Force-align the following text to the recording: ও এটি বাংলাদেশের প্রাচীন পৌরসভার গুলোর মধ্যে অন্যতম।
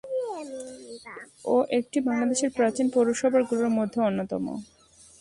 ও 1.45 1.55
এটি 1.77 1.97
বাংলাদেশের 2.07 2.51
প্রাচীন 2.57 2.85
পৌরসভার 2.93 3.43
গুলোর 3.49 3.71
মধ্যে 3.77 3.99
অন্যতম। 4.07 4.45